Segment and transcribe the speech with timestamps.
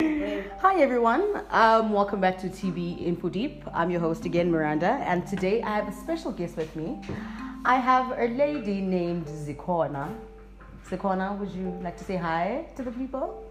[0.00, 3.62] Hi everyone, um, welcome back to TB Info Deep.
[3.74, 6.98] I'm your host again, Miranda, and today I have a special guest with me.
[7.66, 10.08] I have a lady named Zikona.
[10.88, 13.44] Zikona, would you like to say hi to the people?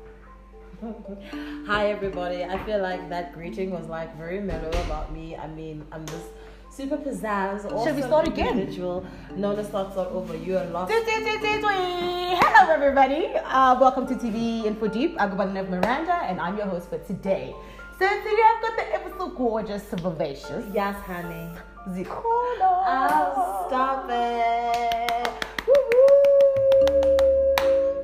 [1.67, 2.43] Hi everybody.
[2.43, 5.35] I feel like that greeting was like very mellow about me.
[5.35, 6.23] I mean, I'm this
[6.71, 7.61] super pizzazz.
[7.83, 8.59] Shall we start again?
[8.59, 9.05] Individual.
[9.35, 10.35] No, let's not start over.
[10.35, 10.91] You are lost.
[10.91, 15.15] Hello everybody, uh, welcome to TB Info Deep.
[15.19, 17.53] I go by the name of Miranda, and I'm your host for today.
[17.97, 21.49] So today I've got the ever so gorgeous, vivacious Yes, honey.
[21.89, 22.69] Zikona.
[22.87, 25.27] Oh, stop it.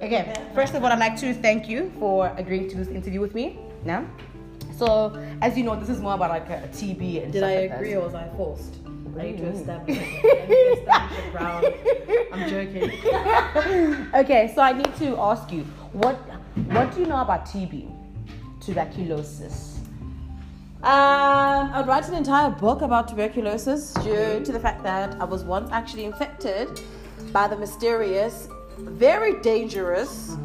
[0.03, 3.33] Okay, first of all, I'd like to thank you for agreeing to this interview with
[3.33, 3.59] me.
[3.85, 4.05] Now,
[4.77, 7.55] so as you know, this is more about like a TB and Did stuff I
[7.55, 7.75] like that.
[7.75, 8.75] agree or was I forced?
[9.17, 11.65] I need to establish, I need to establish the ground.
[12.33, 14.09] I'm joking.
[14.13, 16.15] okay, so I need to ask you, what
[16.73, 17.89] what do you know about TB,
[18.59, 19.79] tuberculosis?
[20.83, 25.43] Um, I'd write an entire book about tuberculosis due to the fact that I was
[25.43, 26.79] once actually infected
[27.31, 30.35] by the mysterious, very dangerous,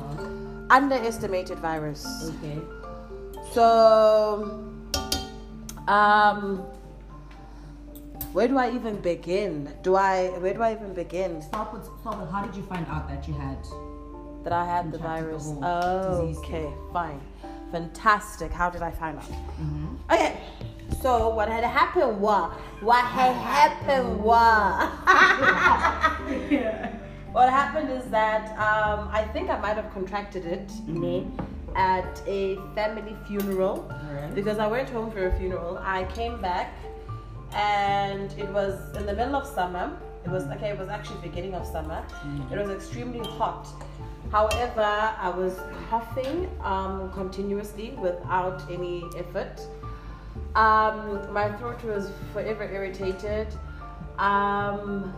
[0.71, 2.07] underestimated virus.
[2.39, 2.59] Okay.
[3.53, 4.65] So,
[5.89, 6.59] um,
[8.33, 9.73] where do I even begin?
[9.83, 10.29] Do I?
[10.39, 11.43] Where do I even begin?
[11.43, 13.59] Start with, start with how did you find out that you had?
[14.45, 15.53] That I had the virus.
[15.63, 17.21] Oh, okay, fine,
[17.73, 18.53] fantastic.
[18.53, 19.25] How did I find out?
[19.25, 20.13] Mm-hmm.
[20.13, 20.41] Okay,
[21.03, 24.91] so what had happened was, what had happened was,
[27.33, 31.60] what happened is that um, I think I might have contracted it Mm-hmm.
[31.75, 34.35] At a family funeral Alright.
[34.35, 35.79] because I went home for a funeral.
[35.79, 36.75] I came back
[37.53, 39.97] and it was in the middle of summer.
[40.25, 40.71] It was okay.
[40.71, 42.05] It was actually beginning of summer.
[42.51, 43.67] It was extremely hot.
[44.31, 49.61] However, I was coughing um, continuously without any effort.
[50.55, 53.49] Um, my throat was forever irritated.
[54.19, 55.13] Um,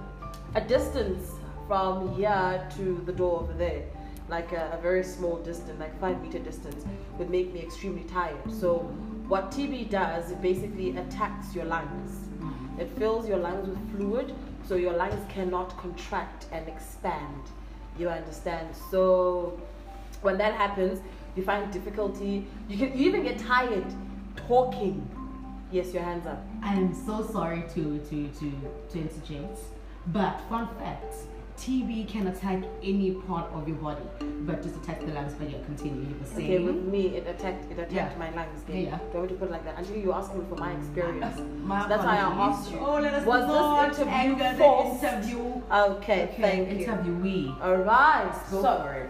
[0.54, 1.32] a distance
[1.66, 3.84] from here to the door over there,
[4.28, 6.84] like a, a very small distance, like five meter distance,
[7.18, 8.40] would make me extremely tired.
[8.60, 8.78] So,
[9.28, 12.10] what TB does, it basically attacks your lungs.
[12.40, 12.80] Mm-hmm.
[12.80, 14.34] It fills your lungs with fluid,
[14.66, 17.42] so your lungs cannot contract and expand.
[17.98, 18.68] You understand?
[18.90, 19.60] So,
[20.22, 21.00] when that happens,
[21.36, 22.46] you find difficulty.
[22.68, 23.86] You can you even get tired
[24.48, 25.08] talking.
[25.70, 26.44] Yes, your hands up.
[26.62, 28.52] I am so sorry to to to
[28.90, 29.58] to interject,
[30.08, 31.14] but fun fact:
[31.58, 34.02] TB can attack any part of your body,
[34.46, 35.34] but just attack the lungs.
[35.34, 36.08] But yeah, continue.
[36.08, 36.52] You were saying.
[36.52, 38.12] Okay, with me, it attacked it attacked Yeah.
[38.18, 38.64] my lungs.
[38.66, 38.84] Yeah, Okay?
[38.84, 38.98] yeah.
[39.12, 39.78] Do you to put it like that?
[39.78, 40.78] Until you ask me for my mm.
[40.78, 41.40] experience.
[41.62, 42.78] My That's why I asked you.
[42.80, 45.62] Oh, let us Was not this interview anger the interview.
[45.70, 46.86] Okay, thank you.
[46.86, 47.62] Interviewee.
[47.62, 48.32] All right.
[48.50, 49.08] Go so,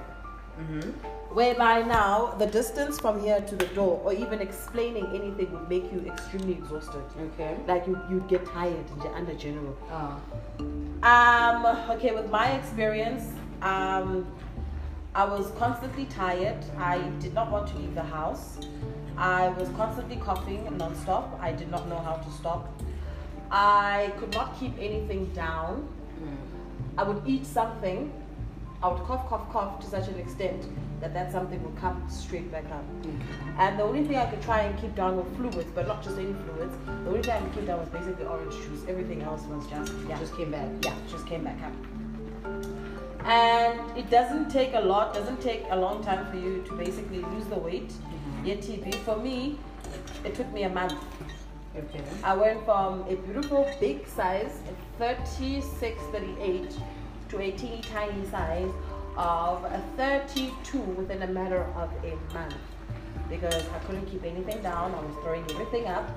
[0.79, 0.95] it.
[1.35, 5.93] whereby now the distance from here to the door, or even explaining anything, would make
[5.93, 7.03] you extremely exhausted.
[7.19, 7.57] Okay.
[7.67, 8.85] Like you, you'd get tired
[9.15, 9.77] under general.
[9.91, 10.17] Uh,
[11.03, 13.25] Um, okay, with my experience,
[13.61, 14.25] um,
[15.15, 16.65] I was constantly tired.
[16.79, 18.59] I did not want to leave the house.
[19.17, 21.39] I was constantly coughing non-stop.
[21.41, 22.69] I did not know how to stop.
[23.51, 25.89] I could not keep anything down.
[26.97, 28.13] I would eat something.
[28.83, 30.67] I would cough, cough, cough to such an extent
[31.01, 32.85] that that something would come straight back up.
[33.59, 36.19] And the only thing I could try and keep down were fluids, but not just
[36.19, 36.77] any fluids.
[36.87, 38.83] The only thing I could keep down was basically orange juice.
[38.89, 40.69] Everything else was just yeah, just came back.
[40.83, 41.73] yeah, just came back up.
[43.25, 47.21] And it doesn't take a lot, doesn't take a long time for you to basically
[47.21, 47.89] lose the weight.
[47.89, 48.45] Mm-hmm.
[48.45, 48.95] Get TB.
[49.05, 49.61] For me,
[50.25, 50.95] it took me a month.
[51.77, 52.03] Okay.
[52.25, 54.61] I went from a beautiful big size,
[54.99, 56.77] 36, 38,
[57.33, 58.71] to a teeny tiny size
[59.17, 59.67] of
[59.97, 62.55] 32 within a matter of a month.
[63.31, 66.09] Because I couldn't keep anything down, I was throwing everything up.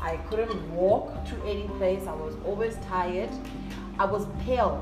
[0.00, 3.30] I couldn't walk to any place, I was always tired.
[3.98, 4.78] I was pale.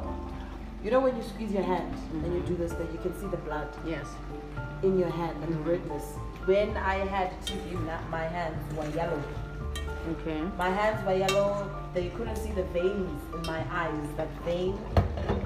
[0.84, 3.28] You know when you squeeze your hand and you do this, that you can see
[3.28, 4.06] the blood Yes.
[4.82, 6.02] in your hand and the redness.
[6.44, 7.80] When I had TB,
[8.10, 9.22] my hands were yellow.
[10.10, 10.42] Okay.
[10.58, 11.70] My hands were yellow.
[11.94, 14.08] That you couldn't see the veins in my eyes.
[14.16, 14.78] That vein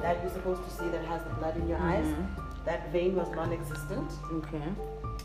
[0.00, 2.12] that you're supposed to see that has the blood in your mm-hmm.
[2.12, 2.26] eyes,
[2.64, 4.62] that vein was non-existent Okay.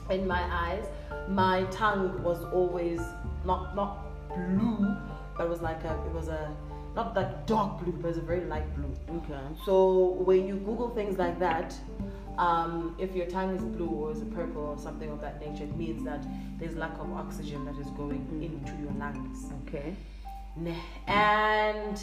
[0.10, 0.86] in my eyes.
[1.30, 3.00] My tongue was always
[3.46, 3.92] not not
[4.30, 4.96] blue,
[5.38, 6.56] but it was like a it was a
[6.96, 8.94] not that dark blue, but it was a very light blue.
[9.18, 9.40] Okay.
[9.66, 11.74] So when you Google things like that,
[12.38, 15.76] um, if your tongue is blue or is purple or something of that nature, it
[15.76, 16.26] means that
[16.60, 19.52] there's lack of oxygen that is going into your lungs.
[19.68, 19.96] Okay.
[21.08, 22.02] And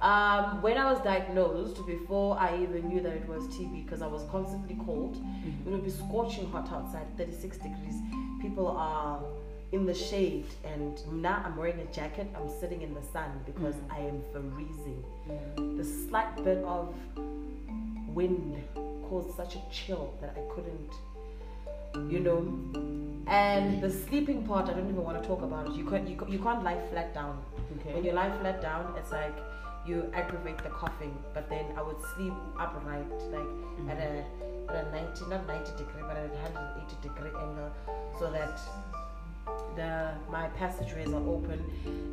[0.00, 4.06] Um, when I was diagnosed, before I even knew that it was TB, because I
[4.06, 5.16] was constantly cold,
[5.64, 7.94] it would be scorching hot outside, 36 degrees.
[8.42, 9.22] People are
[9.72, 12.26] in the shade, and now I'm wearing a jacket.
[12.36, 15.02] I'm sitting in the sun because I am freezing.
[15.56, 16.94] The slight bit of
[18.14, 18.62] wind
[19.08, 22.40] caused such a chill that I couldn't, you know.
[23.26, 25.72] And the sleeping part, I don't even want to talk about it.
[25.74, 27.42] You can't, you, you can't lie flat down.
[27.80, 27.94] Okay.
[27.94, 29.34] When you lie flat down, it's like
[29.86, 31.16] you aggravate the coughing.
[31.32, 33.90] But then I would sleep upright, like mm-hmm.
[33.90, 34.24] at a
[34.68, 37.70] at a 90, not 90 degree, but at a 180 degree angle,
[38.18, 38.58] so that
[39.76, 41.62] the my passageways are open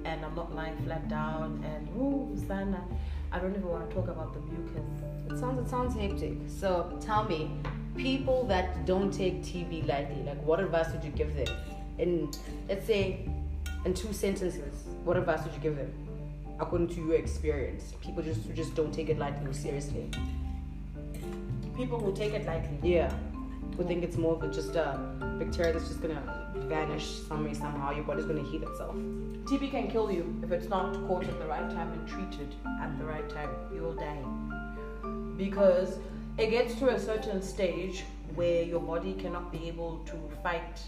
[0.05, 1.63] and I'm not lying flat down.
[1.65, 2.83] And ooh, Sana,
[3.31, 4.81] I don't even want to talk about the mucus.
[5.29, 6.37] It sounds it sounds hectic.
[6.47, 7.51] So tell me,
[7.95, 11.47] people that don't take TB lightly, like what advice would you give them?
[11.97, 12.31] In
[12.67, 13.27] let's say,
[13.85, 15.91] in two sentences, what advice would you give them?
[16.59, 20.09] According to your experience, people just who just don't take it lightly or seriously.
[21.75, 22.77] People who take it lightly.
[22.83, 23.11] Yeah,
[23.77, 24.99] who think it's more of a, just a
[25.39, 27.92] bacteria that's just gonna vanish some way somehow.
[27.92, 28.95] Your body's gonna heal itself.
[29.45, 32.98] TB can kill you if it's not caught at the right time and treated at
[32.98, 33.50] the right time.
[33.74, 34.24] You will die.
[35.38, 35.98] Because
[36.38, 38.03] it gets to a certain stage
[38.36, 40.80] where your body cannot be able to fight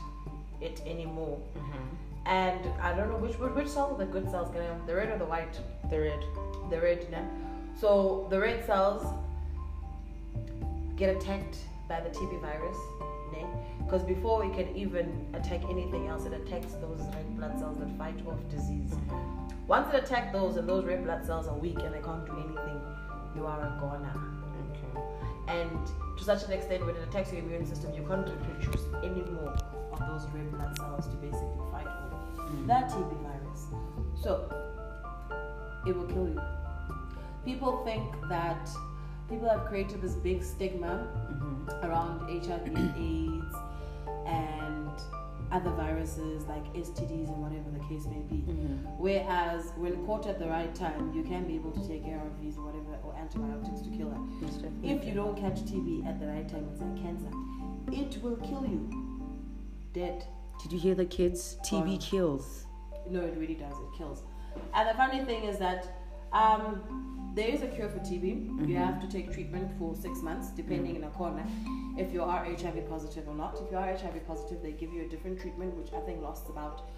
[0.62, 1.40] it anymore.
[1.58, 2.28] Mm-hmm.
[2.28, 5.26] And I don't know which which cell the good cells gonna the red or the
[5.26, 5.60] white?
[5.90, 6.24] The red.
[6.70, 7.06] The red?
[7.80, 9.04] So the red cells
[10.96, 11.58] get attacked
[11.90, 12.78] by the TB virus,
[13.84, 17.98] because before it can even attack anything else, it attacks those red blood cells that
[17.98, 18.92] fight off disease.
[18.92, 19.68] Mm-hmm.
[19.68, 22.34] Once it attacks those and those red blood cells are weak and they can't do
[22.34, 22.82] anything,
[23.36, 24.14] you are a goner.
[24.72, 25.02] Okay.
[25.48, 29.22] And to such an extent, when it attacks your immune system, you can't produce any
[29.32, 29.56] more
[29.92, 32.68] of those red blood cells to basically fight off mm.
[32.68, 33.68] that TB virus.
[34.22, 34.50] So
[35.86, 36.42] it will kill you.
[37.46, 38.70] People think that
[39.30, 41.08] people have created this big stigma
[41.84, 42.68] around HIV
[42.98, 43.56] AIDS
[44.26, 44.92] and
[45.52, 48.42] other viruses like STDs and whatever the case may be.
[48.98, 52.66] Whereas when caught at the right time, you can be able to take ARVs or
[52.66, 54.70] whatever or antibiotics to kill it.
[54.84, 57.30] If you don't catch TB at the right time, it's like cancer.
[57.92, 58.90] It will kill you.
[59.94, 60.26] Dead.
[60.62, 61.58] Did you hear the kids?
[61.66, 61.98] TB Gone.
[62.00, 62.66] kills.
[63.10, 63.74] No, it really does.
[63.74, 64.24] It kills.
[64.74, 65.98] And the funny thing is that
[66.32, 66.82] um,
[67.34, 68.24] there is a cure for TB.
[68.24, 68.76] You mm-hmm.
[68.76, 71.46] have to take treatment for six months, depending in a corner,
[71.98, 73.60] if you are HIV positive or not.
[73.60, 76.50] If you are HIV positive, they give you a different treatment, which I think lasts
[76.50, 76.90] about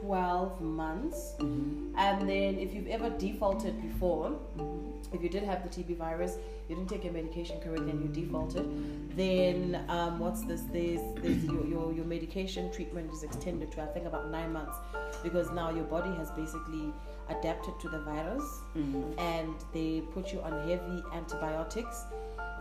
[0.00, 1.34] 12 months.
[1.38, 1.94] Mm-hmm.
[1.96, 5.14] And then if you've ever defaulted before, mm-hmm.
[5.14, 6.38] if you did have the TB virus,
[6.68, 10.62] you didn't take your medication correctly and you defaulted, then um, what's this?
[10.72, 14.76] There's, there's your, your, your medication treatment is extended to I think about nine months
[15.22, 16.92] because now your body has basically
[17.38, 18.60] adapted to the virus
[19.18, 22.04] and they put you on heavy antibiotics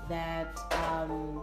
[0.09, 1.41] that um,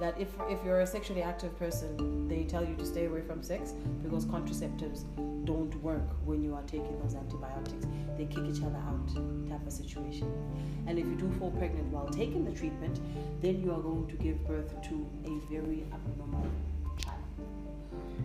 [0.00, 3.42] that if, if you're a sexually active person, they tell you to stay away from
[3.42, 5.04] sex because contraceptives
[5.44, 7.86] don't work when you are taking those antibiotics.
[8.16, 9.06] They kick each other out,
[9.48, 10.32] type of situation.
[10.86, 13.00] And if you do fall pregnant while taking the treatment,
[13.40, 16.46] then you are going to give birth to a very abnormal.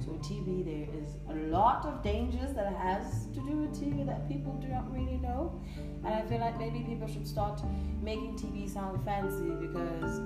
[0.03, 4.27] So TB, there is a lot of dangers that has to do with TB that
[4.27, 5.61] people do not really know.
[6.05, 7.61] And I feel like maybe people should start
[8.01, 10.21] making TB sound fancy because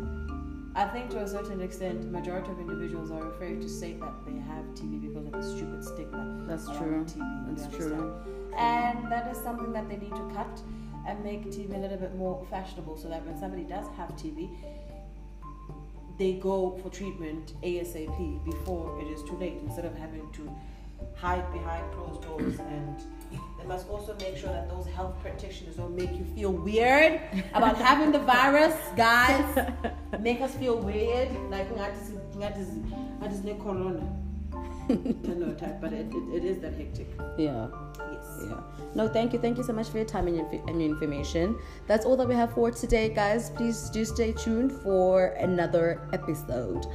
[0.74, 4.40] I think to a certain extent, majority of individuals are afraid to say that they
[4.40, 6.46] have TB because of the stupid stigma.
[6.48, 7.06] That's true.
[7.16, 8.14] You That's true.
[8.58, 10.62] And that is something that they need to cut
[11.08, 14.50] and make TB a little bit more fashionable so that when somebody does have TB,
[16.18, 20.54] they go for treatment ASAP before it is too late instead of having to
[21.16, 22.96] hide behind closed doors and
[23.60, 27.22] they must also make sure that those health practitioners don't make you feel weird
[27.54, 29.68] about having the virus, guys.
[30.20, 32.66] Make us feel weird, like ngathi ngathi
[33.20, 34.04] ngathi sine corona.
[34.96, 37.08] No type, but it, it, it is that hectic.
[37.38, 37.68] Yeah.
[38.12, 38.46] Yes.
[38.48, 38.60] Yeah.
[38.94, 39.40] No, thank you.
[39.40, 41.58] Thank you so much for your time and your, and your information.
[41.88, 43.50] That's all that we have for today, guys.
[43.52, 46.86] Please do stay tuned for another episode.